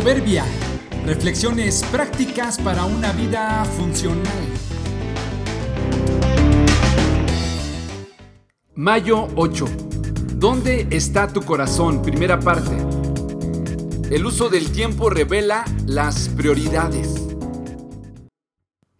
[0.00, 0.44] Proverbia.
[1.06, 4.44] Reflexiones prácticas para una vida funcional.
[8.76, 9.64] Mayo 8.
[10.36, 12.00] ¿Dónde está tu corazón?
[12.00, 12.76] Primera parte.
[14.14, 17.26] El uso del tiempo revela las prioridades.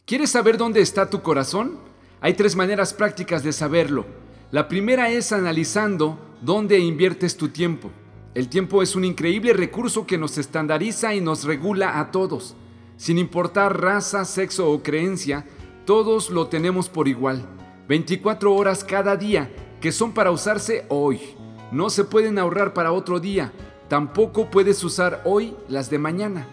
[0.04, 1.78] ¿Quieres saber dónde está tu corazón?
[2.20, 4.04] Hay tres maneras prácticas de saberlo.
[4.50, 7.92] La primera es analizando dónde inviertes tu tiempo.
[8.38, 12.54] El tiempo es un increíble recurso que nos estandariza y nos regula a todos.
[12.96, 15.44] Sin importar raza, sexo o creencia,
[15.84, 17.44] todos lo tenemos por igual.
[17.88, 21.18] 24 horas cada día que son para usarse hoy.
[21.72, 23.52] No se pueden ahorrar para otro día.
[23.88, 26.46] Tampoco puedes usar hoy las de mañana.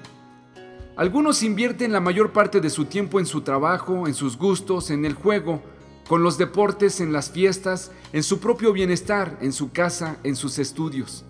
[0.96, 5.06] Algunos invierten la mayor parte de su tiempo en su trabajo, en sus gustos, en
[5.06, 5.62] el juego,
[6.08, 10.58] con los deportes, en las fiestas, en su propio bienestar, en su casa, en sus
[10.58, 11.26] estudios.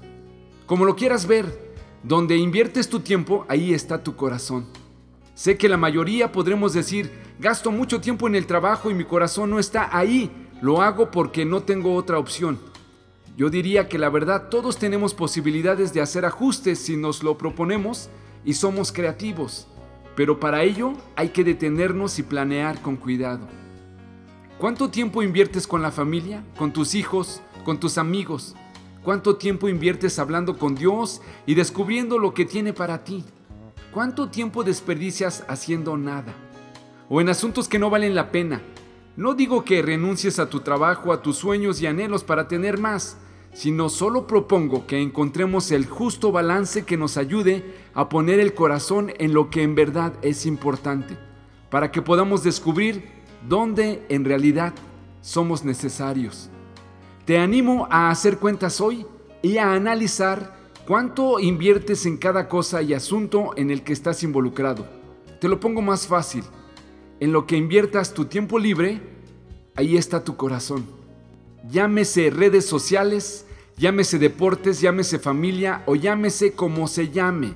[0.65, 1.45] Como lo quieras ver,
[2.01, 4.65] donde inviertes tu tiempo, ahí está tu corazón.
[5.35, 9.51] Sé que la mayoría podremos decir, gasto mucho tiempo en el trabajo y mi corazón
[9.51, 12.57] no está ahí, lo hago porque no tengo otra opción.
[13.37, 18.09] Yo diría que la verdad todos tenemos posibilidades de hacer ajustes si nos lo proponemos
[18.43, 19.67] y somos creativos,
[20.15, 23.47] pero para ello hay que detenernos y planear con cuidado.
[24.57, 28.55] ¿Cuánto tiempo inviertes con la familia, con tus hijos, con tus amigos?
[29.05, 33.23] ¿Cuánto tiempo inviertes hablando con Dios y descubriendo lo que tiene para ti?
[33.93, 36.33] ¿Cuánto tiempo desperdicias haciendo nada?
[37.07, 38.63] O en asuntos que no valen la pena.
[39.15, 43.17] No digo que renuncies a tu trabajo, a tus sueños y anhelos para tener más,
[43.53, 49.13] sino solo propongo que encontremos el justo balance que nos ayude a poner el corazón
[49.19, 51.15] en lo que en verdad es importante,
[51.69, 53.07] para que podamos descubrir
[53.47, 54.73] dónde en realidad
[55.21, 56.49] somos necesarios.
[57.25, 59.05] Te animo a hacer cuentas hoy
[59.41, 60.55] y a analizar
[60.87, 64.87] cuánto inviertes en cada cosa y asunto en el que estás involucrado.
[65.41, 66.43] Te lo pongo más fácil.
[67.19, 69.01] En lo que inviertas tu tiempo libre,
[69.75, 70.85] ahí está tu corazón.
[71.69, 73.45] Llámese redes sociales,
[73.77, 77.55] Llámese deportes, llámese familia o llámese como se llame.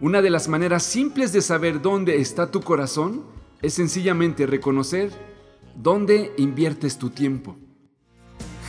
[0.00, 3.24] Una de las maneras simples de saber dónde está tu corazón
[3.60, 5.10] es sencillamente reconocer
[5.76, 7.56] dónde inviertes tu tiempo.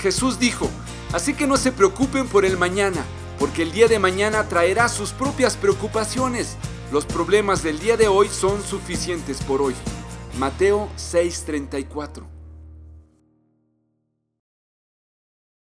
[0.01, 0.67] Jesús dijo,
[1.13, 3.03] así que no se preocupen por el mañana,
[3.37, 6.57] porque el día de mañana traerá sus propias preocupaciones.
[6.91, 9.75] Los problemas del día de hoy son suficientes por hoy.
[10.39, 12.40] Mateo 6:34